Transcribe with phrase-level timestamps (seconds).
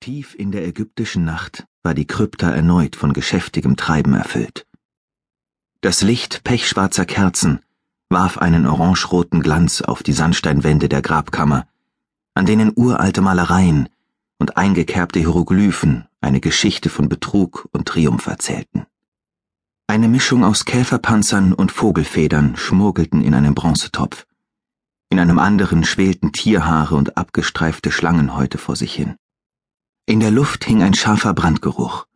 [0.00, 4.66] Tief in der ägyptischen Nacht war die Krypta erneut von geschäftigem Treiben erfüllt.
[5.80, 7.60] Das Licht pechschwarzer Kerzen
[8.08, 11.66] warf einen orangeroten Glanz auf die Sandsteinwände der Grabkammer,
[12.34, 13.88] an denen uralte Malereien
[14.38, 18.86] und eingekerbte Hieroglyphen eine Geschichte von Betrug und Triumph erzählten.
[19.88, 24.26] Eine Mischung aus Käferpanzern und Vogelfedern schmuggelten in einem Bronzetopf.
[25.10, 29.16] In einem anderen schwelten Tierhaare und abgestreifte Schlangenhäute vor sich hin.
[30.08, 32.06] In der Luft hing ein scharfer Brandgeruch.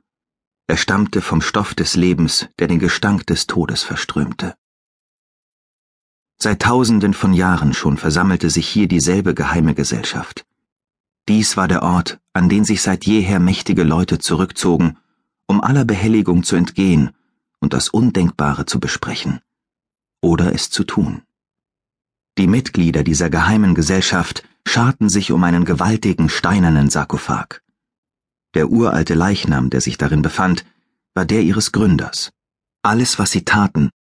[0.67, 4.55] Er stammte vom Stoff des Lebens, der den Gestank des Todes verströmte.
[6.39, 10.47] Seit tausenden von Jahren schon versammelte sich hier dieselbe geheime Gesellschaft.
[11.29, 14.97] Dies war der Ort, an den sich seit jeher mächtige Leute zurückzogen,
[15.47, 17.11] um aller Behelligung zu entgehen
[17.61, 19.43] und das Undenkbare zu besprechen
[20.23, 21.25] oder es zu tun.
[22.39, 27.61] Die Mitglieder dieser geheimen Gesellschaft scharten sich um einen gewaltigen steinernen Sarkophag.
[28.55, 30.65] Der uralte Leichnam, der sich darin befand,
[31.15, 32.33] war der ihres Gründers.
[32.83, 33.91] Alles, was sie taten,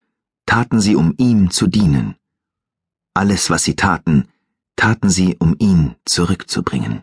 [0.46, 2.16] taten sie, um ihm zu dienen.
[3.14, 4.28] Alles, was sie taten,
[4.76, 7.02] taten sie, um ihn zurückzubringen.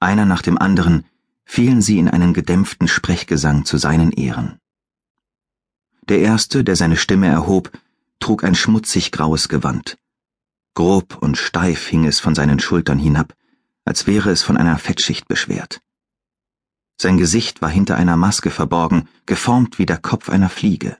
[0.00, 1.04] Einer nach dem anderen
[1.44, 4.58] fielen sie in einen gedämpften Sprechgesang zu seinen Ehren.
[6.08, 7.70] Der erste, der seine Stimme erhob,
[8.18, 9.98] trug ein schmutzig graues Gewand.
[10.74, 13.34] Grob und steif hing es von seinen Schultern hinab,
[13.90, 15.82] als wäre es von einer Fettschicht beschwert.
[16.96, 20.96] Sein Gesicht war hinter einer Maske verborgen, geformt wie der Kopf einer Fliege.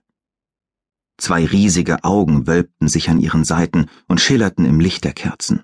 [1.16, 5.62] Zwei riesige Augen wölbten sich an ihren Seiten und schillerten im Licht der Kerzen.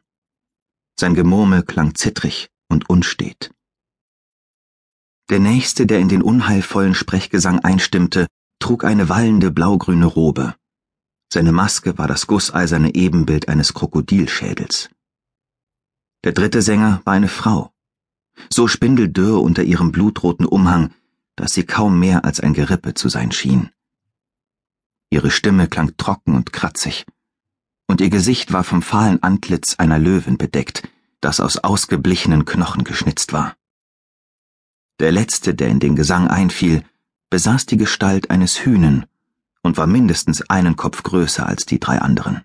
[1.00, 3.50] Sein Gemurmel klang zittrig und unstet.
[5.28, 8.28] Der nächste, der in den unheilvollen Sprechgesang einstimmte,
[8.60, 10.54] trug eine wallende blaugrüne Robe.
[11.32, 14.90] Seine Maske war das gusseiserne Ebenbild eines Krokodilschädels.
[16.24, 17.72] Der dritte Sänger war eine Frau,
[18.50, 20.92] so spindeldürr unter ihrem blutroten Umhang,
[21.36, 23.70] dass sie kaum mehr als ein Gerippe zu sein schien.
[25.10, 27.06] Ihre Stimme klang trocken und kratzig,
[27.86, 30.88] und ihr Gesicht war vom fahlen Antlitz einer Löwen bedeckt,
[31.20, 33.56] das aus ausgeblichenen Knochen geschnitzt war.
[34.98, 36.82] Der letzte, der in den Gesang einfiel,
[37.30, 39.06] besaß die Gestalt eines Hühnen
[39.62, 42.42] und war mindestens einen Kopf größer als die drei anderen.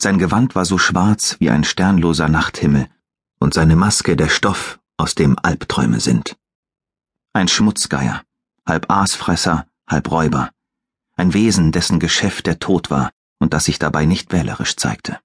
[0.00, 2.88] Sein Gewand war so schwarz wie ein sternloser Nachthimmel,
[3.40, 6.36] und seine Maske der Stoff, aus dem Albträume sind.
[7.32, 8.22] Ein Schmutzgeier,
[8.64, 10.50] halb Aasfresser, halb Räuber,
[11.16, 13.10] ein Wesen, dessen Geschäft der Tod war
[13.40, 15.18] und das sich dabei nicht wählerisch zeigte.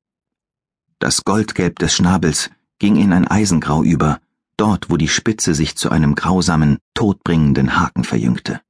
[0.98, 4.20] Das Goldgelb des Schnabels ging in ein Eisengrau über,
[4.58, 8.62] dort wo die Spitze sich zu einem grausamen, todbringenden Haken verjüngte.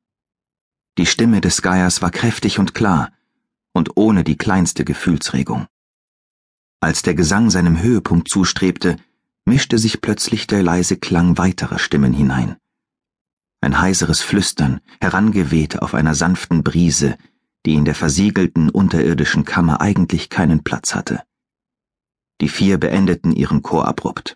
[0.97, 3.11] Die Stimme des Geiers war kräftig und klar
[3.71, 5.67] und ohne die kleinste Gefühlsregung.
[6.83, 8.97] Als der Gesang seinem Höhepunkt zustrebte,
[9.45, 12.57] mischte sich plötzlich der leise Klang weiterer Stimmen hinein.
[13.61, 17.17] Ein heiseres Flüstern, herangeweht auf einer sanften Brise,
[17.65, 21.23] die in der versiegelten unterirdischen Kammer eigentlich keinen Platz hatte.
[22.41, 24.35] Die vier beendeten ihren Chor abrupt.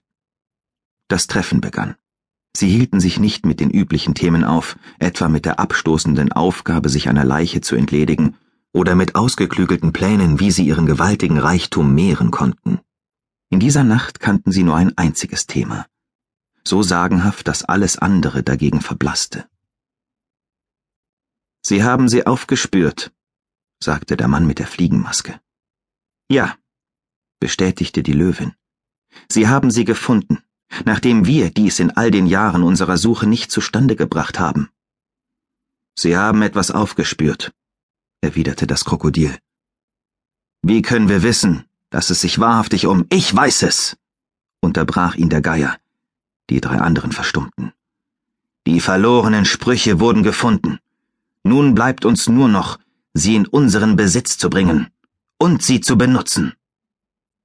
[1.09, 1.95] Das Treffen begann.
[2.55, 7.09] Sie hielten sich nicht mit den üblichen Themen auf, etwa mit der abstoßenden Aufgabe, sich
[7.09, 8.37] einer Leiche zu entledigen,
[8.77, 12.79] oder mit ausgeklügelten Plänen, wie sie ihren gewaltigen Reichtum mehren konnten.
[13.49, 15.87] In dieser Nacht kannten sie nur ein einziges Thema,
[16.63, 19.49] so sagenhaft, dass alles andere dagegen verblasste.
[21.63, 23.11] Sie haben sie aufgespürt,
[23.81, 25.41] sagte der Mann mit der Fliegenmaske.
[26.29, 26.55] Ja,
[27.39, 28.53] bestätigte die Löwin.
[29.27, 30.43] Sie haben sie gefunden,
[30.85, 34.69] nachdem wir dies in all den Jahren unserer Suche nicht zustande gebracht haben.
[35.95, 37.53] Sie haben etwas aufgespürt,
[38.21, 39.37] erwiderte das Krokodil.
[40.61, 43.97] Wie können wir wissen, dass es sich wahrhaftig um Ich weiß es,
[44.59, 45.77] unterbrach ihn der Geier.
[46.49, 47.73] Die drei anderen verstummten.
[48.65, 50.79] Die verlorenen Sprüche wurden gefunden.
[51.43, 52.79] Nun bleibt uns nur noch,
[53.13, 54.87] sie in unseren Besitz zu bringen
[55.37, 56.53] und sie zu benutzen.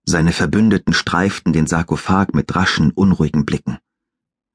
[0.04, 3.78] Seine Verbündeten streiften den Sarkophag mit raschen, unruhigen Blicken.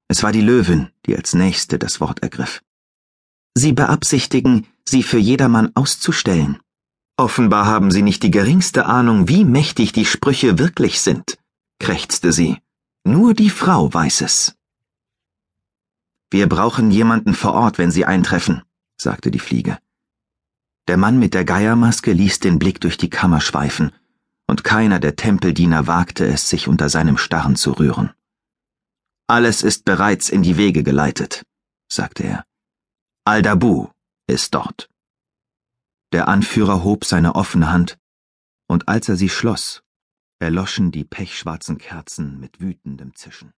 [0.09, 2.61] Es war die Löwin, die als nächste das Wort ergriff.
[3.57, 6.59] Sie beabsichtigen, sie für jedermann auszustellen,
[7.19, 11.39] Offenbar haben Sie nicht die geringste Ahnung, wie mächtig die Sprüche wirklich sind,
[11.79, 12.59] krächzte sie.
[13.03, 14.55] Nur die Frau weiß es.
[16.29, 18.61] Wir brauchen jemanden vor Ort, wenn Sie eintreffen,
[18.97, 19.79] sagte die Fliege.
[20.87, 23.91] Der Mann mit der Geiermaske ließ den Blick durch die Kammer schweifen,
[24.45, 28.11] und keiner der Tempeldiener wagte es, sich unter seinem Starren zu rühren.
[29.25, 31.43] Alles ist bereits in die Wege geleitet,
[31.91, 32.46] sagte er.
[33.27, 33.89] Aldabu
[34.27, 34.89] ist dort.
[36.13, 37.97] Der Anführer hob seine offene Hand,
[38.69, 39.83] und als er sie schloss,
[40.39, 43.51] erloschen die pechschwarzen Kerzen mit wütendem Zischen.